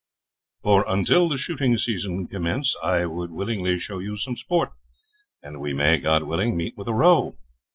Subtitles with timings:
[0.63, 4.71] 'For, until the shooting season commence, I would willingly show you some sport,
[5.43, 7.37] and we may, God willing, meet with a roe.